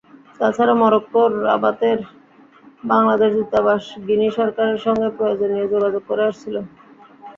তাছাড়া 0.39 0.73
মরক্কোর 0.81 1.31
রাবাতের 1.45 1.99
বাংলাদেশ 2.83 3.31
দূতাবাস 3.37 3.83
গিনি 4.07 4.27
সরকারের 4.37 4.79
সঙ্গে 4.85 5.07
প্রয়োজনীয় 5.17 5.65
যোগাযোগ 5.73 6.03
করে 6.09 6.23
আসছিল। 6.29 6.55